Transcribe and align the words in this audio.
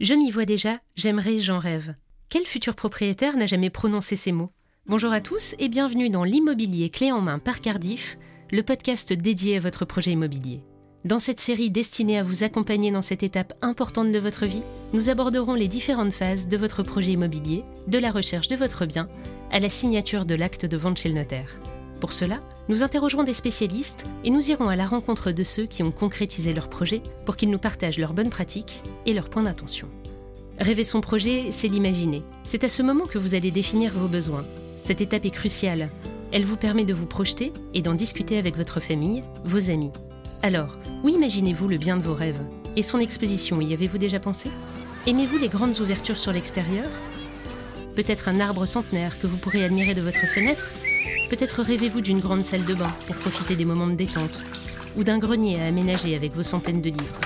Je 0.00 0.14
m'y 0.14 0.32
vois 0.32 0.44
déjà, 0.44 0.80
j'aimerais, 0.96 1.38
j'en 1.38 1.60
rêve. 1.60 1.94
Quel 2.28 2.46
futur 2.46 2.74
propriétaire 2.74 3.36
n'a 3.36 3.46
jamais 3.46 3.70
prononcé 3.70 4.16
ces 4.16 4.32
mots? 4.32 4.50
Bonjour 4.86 5.12
à 5.12 5.20
tous 5.20 5.54
et 5.60 5.68
bienvenue 5.68 6.10
dans 6.10 6.24
l'immobilier 6.24 6.90
clé 6.90 7.12
en 7.12 7.20
main 7.20 7.38
par 7.38 7.60
Cardiff, 7.60 8.16
le 8.50 8.64
podcast 8.64 9.12
dédié 9.12 9.56
à 9.56 9.60
votre 9.60 9.84
projet 9.84 10.10
immobilier. 10.10 10.64
Dans 11.04 11.20
cette 11.20 11.38
série 11.38 11.70
destinée 11.70 12.18
à 12.18 12.24
vous 12.24 12.42
accompagner 12.42 12.90
dans 12.90 13.02
cette 13.02 13.22
étape 13.22 13.52
importante 13.62 14.10
de 14.10 14.18
votre 14.18 14.46
vie, 14.46 14.62
nous 14.92 15.10
aborderons 15.10 15.54
les 15.54 15.68
différentes 15.68 16.12
phases 16.12 16.48
de 16.48 16.56
votre 16.56 16.82
projet 16.82 17.12
immobilier, 17.12 17.62
de 17.86 17.98
la 17.98 18.10
recherche 18.10 18.48
de 18.48 18.56
votre 18.56 18.86
bien 18.86 19.08
à 19.52 19.60
la 19.60 19.70
signature 19.70 20.26
de 20.26 20.34
l'acte 20.34 20.66
de 20.66 20.76
vente 20.76 20.98
chez 20.98 21.08
le 21.08 21.14
notaire. 21.14 21.60
Pour 22.00 22.12
cela, 22.12 22.40
nous 22.68 22.82
interrogerons 22.82 23.24
des 23.24 23.34
spécialistes 23.34 24.04
et 24.24 24.30
nous 24.30 24.50
irons 24.50 24.68
à 24.68 24.76
la 24.76 24.86
rencontre 24.86 25.32
de 25.32 25.42
ceux 25.42 25.66
qui 25.66 25.82
ont 25.82 25.92
concrétisé 25.92 26.52
leur 26.52 26.68
projet 26.68 27.02
pour 27.24 27.36
qu'ils 27.36 27.50
nous 27.50 27.58
partagent 27.58 27.98
leurs 27.98 28.12
bonnes 28.12 28.30
pratiques 28.30 28.82
et 29.06 29.12
leurs 29.12 29.30
points 29.30 29.44
d'attention. 29.44 29.88
Rêver 30.58 30.84
son 30.84 31.00
projet, 31.00 31.46
c'est 31.50 31.68
l'imaginer. 31.68 32.22
C'est 32.44 32.64
à 32.64 32.68
ce 32.68 32.82
moment 32.82 33.06
que 33.06 33.18
vous 33.18 33.34
allez 33.34 33.50
définir 33.50 33.92
vos 33.92 34.08
besoins. 34.08 34.44
Cette 34.78 35.00
étape 35.00 35.24
est 35.24 35.30
cruciale. 35.30 35.88
Elle 36.30 36.44
vous 36.44 36.56
permet 36.56 36.84
de 36.84 36.94
vous 36.94 37.06
projeter 37.06 37.52
et 37.74 37.82
d'en 37.82 37.94
discuter 37.94 38.38
avec 38.38 38.56
votre 38.56 38.80
famille, 38.80 39.22
vos 39.44 39.70
amis. 39.70 39.90
Alors, 40.42 40.78
où 41.02 41.08
imaginez-vous 41.08 41.68
le 41.68 41.78
bien 41.78 41.96
de 41.96 42.02
vos 42.02 42.14
rêves? 42.14 42.40
Et 42.76 42.82
son 42.82 42.98
exposition, 42.98 43.60
y 43.60 43.72
avez-vous 43.72 43.98
déjà 43.98 44.20
pensé? 44.20 44.50
Aimez-vous 45.06 45.38
les 45.38 45.48
grandes 45.48 45.80
ouvertures 45.80 46.18
sur 46.18 46.32
l'extérieur? 46.32 46.88
Peut-être 47.96 48.28
un 48.28 48.40
arbre 48.40 48.66
centenaire 48.66 49.18
que 49.18 49.26
vous 49.26 49.38
pourrez 49.38 49.64
admirer 49.64 49.94
de 49.94 50.02
votre 50.02 50.26
fenêtre? 50.26 50.72
Peut-être 51.36 51.64
rêvez-vous 51.64 52.00
d'une 52.00 52.20
grande 52.20 52.44
salle 52.44 52.64
de 52.64 52.74
bain 52.74 52.92
pour 53.08 53.16
profiter 53.16 53.56
des 53.56 53.64
moments 53.64 53.88
de 53.88 53.96
détente, 53.96 54.38
ou 54.96 55.02
d'un 55.02 55.18
grenier 55.18 55.60
à 55.60 55.66
aménager 55.66 56.14
avec 56.14 56.32
vos 56.32 56.44
centaines 56.44 56.80
de 56.80 56.90
livres. 56.90 57.18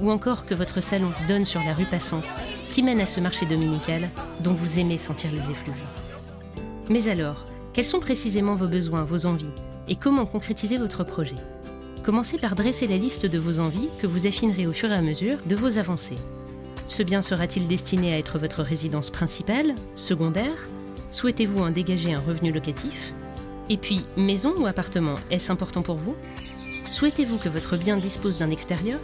Ou 0.00 0.10
encore 0.10 0.44
que 0.44 0.56
votre 0.56 0.80
salon 0.80 1.12
donne 1.28 1.44
sur 1.44 1.62
la 1.62 1.72
rue 1.72 1.84
passante 1.84 2.34
qui 2.72 2.82
mène 2.82 2.98
à 2.98 3.06
ce 3.06 3.20
marché 3.20 3.46
dominical 3.46 4.08
dont 4.40 4.54
vous 4.54 4.80
aimez 4.80 4.98
sentir 4.98 5.30
les 5.30 5.52
effluves. 5.52 5.74
Mais 6.88 7.06
alors, 7.06 7.44
quels 7.72 7.84
sont 7.84 8.00
précisément 8.00 8.56
vos 8.56 8.66
besoins, 8.66 9.04
vos 9.04 9.26
envies, 9.26 9.54
et 9.86 9.94
comment 9.94 10.26
concrétiser 10.26 10.76
votre 10.76 11.04
projet? 11.04 11.36
Commencez 12.02 12.38
par 12.38 12.56
dresser 12.56 12.88
la 12.88 12.98
liste 12.98 13.26
de 13.26 13.38
vos 13.38 13.60
envies 13.60 13.88
que 14.02 14.08
vous 14.08 14.26
affinerez 14.26 14.66
au 14.66 14.72
fur 14.72 14.90
et 14.90 14.96
à 14.96 15.00
mesure 15.00 15.38
de 15.46 15.54
vos 15.54 15.78
avancées. 15.78 16.18
Ce 16.88 17.04
bien 17.04 17.22
sera-t-il 17.22 17.68
destiné 17.68 18.12
à 18.12 18.18
être 18.18 18.40
votre 18.40 18.64
résidence 18.64 19.10
principale, 19.10 19.76
secondaire, 19.94 20.68
Souhaitez-vous 21.16 21.62
en 21.62 21.70
dégager 21.70 22.12
un 22.12 22.20
revenu 22.20 22.52
locatif? 22.52 23.14
Et 23.70 23.78
puis, 23.78 24.02
maison 24.18 24.52
ou 24.58 24.66
appartement, 24.66 25.14
est-ce 25.30 25.50
important 25.50 25.80
pour 25.80 25.96
vous? 25.96 26.14
Souhaitez-vous 26.90 27.38
que 27.38 27.48
votre 27.48 27.78
bien 27.78 27.96
dispose 27.96 28.36
d'un 28.36 28.50
extérieur? 28.50 29.00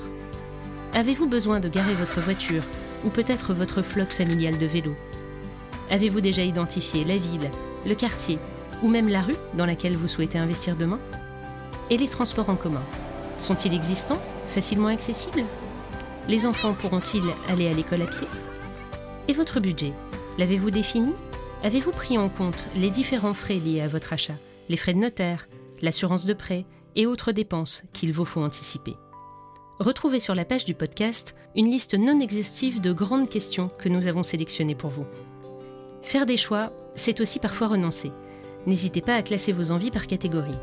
Avez-vous 0.93 1.27
besoin 1.27 1.59
de 1.59 1.71
garer 1.71 1.95
votre 1.95 2.21
voiture 2.21 2.65
ou 3.03 3.09
peut-être 3.09 3.55
votre 3.55 3.81
flotte 3.81 4.13
familiale 4.13 4.59
de 4.59 4.67
vélos? 4.67 4.95
Avez-vous 5.91 6.21
déjà 6.21 6.43
identifié 6.43 7.03
la 7.05 7.17
ville, 7.17 7.51
le 7.87 7.95
quartier 7.95 8.39
ou 8.83 8.89
même 8.89 9.09
la 9.09 9.23
rue 9.23 9.37
dans 9.55 9.65
laquelle 9.65 9.97
vous 9.97 10.07
souhaitez 10.07 10.37
investir 10.37 10.77
demain? 10.77 10.99
Et 11.89 11.97
les 11.97 12.09
transports 12.09 12.51
en 12.51 12.57
commun 12.57 12.85
Sont-ils 13.39 13.73
existants 13.73 14.21
Facilement 14.49 14.89
accessibles? 14.89 15.45
Les 16.29 16.45
enfants 16.45 16.75
pourront-ils 16.75 17.25
aller 17.49 17.69
à 17.69 17.73
l'école 17.73 18.03
à 18.03 18.07
pied? 18.07 18.29
Et 19.29 19.33
votre 19.33 19.61
budget 19.61 19.95
L'avez-vous 20.37 20.71
défini? 20.71 21.15
Avez-vous 21.65 21.93
pris 21.93 22.19
en 22.19 22.29
compte 22.29 22.67
les 22.75 22.91
différents 22.91 23.35
frais 23.35 23.61
liés 23.61 23.81
à 23.81 23.87
votre 23.87 24.13
achat, 24.13 24.35
les 24.69 24.77
frais 24.77 24.95
de 24.95 24.99
notaire, 24.99 25.49
l'assurance 25.81 26.25
de 26.25 26.33
prêt 26.33 26.67
et 26.97 27.07
autres 27.07 27.31
dépenses 27.31 27.85
qu'il 27.93 28.13
vous 28.13 28.25
faut 28.25 28.43
anticiper 28.43 28.97
Retrouvez 29.79 30.19
sur 30.19 30.35
la 30.35 30.45
page 30.45 30.65
du 30.65 30.75
podcast 30.75 31.37
une 31.55 31.71
liste 31.71 31.97
non 31.97 32.19
exhaustive 32.19 32.81
de 32.81 32.93
grandes 32.93 33.29
questions 33.29 33.71
que 33.79 33.89
nous 33.89 34.09
avons 34.09 34.25
sélectionnées 34.25 34.75
pour 34.75 34.91
vous. 34.91 35.07
Faire 36.03 36.27
des 36.27 36.37
choix, 36.37 36.73
c'est 36.97 37.21
aussi 37.21 37.39
parfois 37.39 37.69
renoncer. 37.69 38.11
N'hésitez 38.67 39.01
pas 39.01 39.15
à 39.15 39.23
classer 39.23 39.53
vos 39.53 39.71
envies 39.71 39.93
par 39.93 40.09
catégorie. 40.09 40.59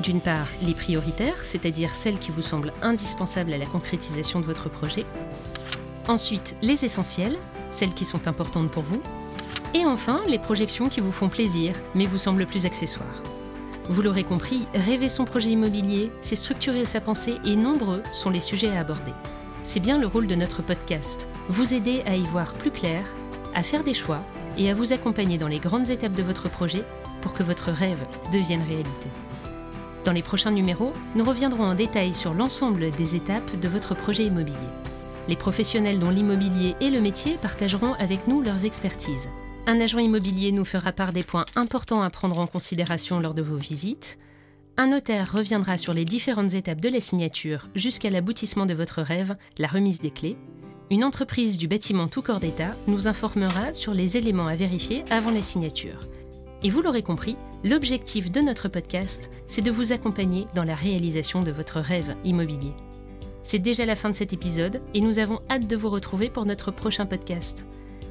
D'une 0.00 0.20
part, 0.20 0.48
les 0.62 0.74
prioritaires, 0.74 1.44
c'est-à-dire 1.44 1.94
celles 1.94 2.18
qui 2.18 2.32
vous 2.32 2.42
semblent 2.42 2.72
indispensables 2.82 3.52
à 3.52 3.58
la 3.58 3.66
concrétisation 3.66 4.40
de 4.40 4.46
votre 4.46 4.68
projet. 4.68 5.04
Ensuite, 6.08 6.56
les 6.62 6.84
essentiels, 6.84 7.38
celles 7.70 7.94
qui 7.94 8.04
sont 8.04 8.26
importantes 8.26 8.72
pour 8.72 8.82
vous, 8.82 9.00
et 9.74 9.84
enfin, 9.84 10.22
les 10.28 10.38
projections 10.38 10.88
qui 10.88 11.00
vous 11.00 11.12
font 11.12 11.28
plaisir, 11.28 11.74
mais 11.94 12.06
vous 12.06 12.18
semblent 12.18 12.46
plus 12.46 12.64
accessoires. 12.64 13.22
Vous 13.88 14.00
l'aurez 14.00 14.24
compris, 14.24 14.66
rêver 14.72 15.08
son 15.08 15.24
projet 15.24 15.50
immobilier, 15.50 16.10
c'est 16.20 16.36
structurer 16.36 16.86
sa 16.86 17.00
pensée 17.00 17.34
et 17.44 17.56
nombreux 17.56 18.02
sont 18.12 18.30
les 18.30 18.40
sujets 18.40 18.70
à 18.70 18.80
aborder. 18.80 19.12
C'est 19.62 19.80
bien 19.80 19.98
le 19.98 20.06
rôle 20.06 20.26
de 20.26 20.34
notre 20.34 20.62
podcast, 20.62 21.28
vous 21.48 21.74
aider 21.74 22.02
à 22.06 22.16
y 22.16 22.22
voir 22.22 22.54
plus 22.54 22.70
clair, 22.70 23.04
à 23.54 23.62
faire 23.62 23.84
des 23.84 23.94
choix 23.94 24.20
et 24.56 24.70
à 24.70 24.74
vous 24.74 24.92
accompagner 24.92 25.36
dans 25.36 25.48
les 25.48 25.58
grandes 25.58 25.90
étapes 25.90 26.14
de 26.14 26.22
votre 26.22 26.48
projet 26.48 26.84
pour 27.20 27.34
que 27.34 27.42
votre 27.42 27.70
rêve 27.70 28.06
devienne 28.32 28.62
réalité. 28.62 29.08
Dans 30.04 30.12
les 30.12 30.22
prochains 30.22 30.50
numéros, 30.50 30.92
nous 31.14 31.24
reviendrons 31.24 31.64
en 31.64 31.74
détail 31.74 32.14
sur 32.14 32.32
l'ensemble 32.32 32.90
des 32.90 33.16
étapes 33.16 33.58
de 33.58 33.68
votre 33.68 33.94
projet 33.94 34.24
immobilier. 34.24 34.56
Les 35.28 35.36
professionnels 35.36 35.98
dont 35.98 36.10
l'immobilier 36.10 36.76
et 36.80 36.90
le 36.90 37.00
métier 37.00 37.38
partageront 37.40 37.94
avec 37.94 38.28
nous 38.28 38.42
leurs 38.42 38.66
expertises. 38.66 39.30
Un 39.66 39.80
agent 39.80 39.98
immobilier 39.98 40.52
nous 40.52 40.66
fera 40.66 40.92
part 40.92 41.12
des 41.12 41.22
points 41.22 41.46
importants 41.56 42.02
à 42.02 42.10
prendre 42.10 42.38
en 42.38 42.46
considération 42.46 43.18
lors 43.18 43.32
de 43.32 43.40
vos 43.40 43.56
visites. 43.56 44.18
Un 44.76 44.88
notaire 44.88 45.32
reviendra 45.32 45.78
sur 45.78 45.94
les 45.94 46.04
différentes 46.04 46.52
étapes 46.52 46.82
de 46.82 46.90
la 46.90 47.00
signature 47.00 47.68
jusqu'à 47.74 48.10
l'aboutissement 48.10 48.66
de 48.66 48.74
votre 48.74 49.00
rêve, 49.00 49.36
la 49.56 49.66
remise 49.66 50.02
des 50.02 50.10
clés. 50.10 50.36
Une 50.90 51.02
entreprise 51.02 51.56
du 51.56 51.66
bâtiment 51.66 52.08
tout 52.08 52.20
corps 52.20 52.40
d'État 52.40 52.76
nous 52.88 53.08
informera 53.08 53.72
sur 53.72 53.94
les 53.94 54.18
éléments 54.18 54.48
à 54.48 54.54
vérifier 54.54 55.02
avant 55.08 55.30
la 55.30 55.42
signature. 55.42 56.08
Et 56.62 56.68
vous 56.68 56.82
l'aurez 56.82 57.02
compris, 57.02 57.36
l'objectif 57.62 58.30
de 58.30 58.42
notre 58.42 58.68
podcast, 58.68 59.30
c'est 59.46 59.62
de 59.62 59.70
vous 59.70 59.92
accompagner 59.92 60.46
dans 60.54 60.64
la 60.64 60.74
réalisation 60.74 61.42
de 61.42 61.52
votre 61.52 61.80
rêve 61.80 62.14
immobilier. 62.22 62.74
C'est 63.42 63.58
déjà 63.60 63.86
la 63.86 63.96
fin 63.96 64.10
de 64.10 64.14
cet 64.14 64.34
épisode 64.34 64.82
et 64.92 65.00
nous 65.00 65.20
avons 65.20 65.40
hâte 65.50 65.66
de 65.66 65.76
vous 65.76 65.90
retrouver 65.90 66.28
pour 66.28 66.44
notre 66.44 66.70
prochain 66.70 67.06
podcast. 67.06 67.66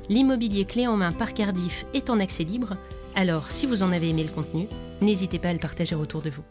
L'immobilier 0.10 0.66
clé 0.66 0.86
en 0.88 0.98
main 0.98 1.12
par 1.12 1.34
Cardiff 1.34 1.86
est 1.94 2.10
en 2.10 2.20
accès 2.20 2.44
libre, 2.44 2.76
alors 3.16 3.52
si 3.52 3.66
vous 3.66 3.84
en 3.84 3.92
avez 3.92 4.10
aimé 4.10 4.24
le 4.24 4.34
contenu, 4.34 4.68
n'hésitez 5.02 5.40
pas 5.40 5.50
à 5.50 5.54
le 5.54 5.60
partager 5.60 5.96
autour 5.96 6.22
de 6.22 6.30
vous. 6.30 6.44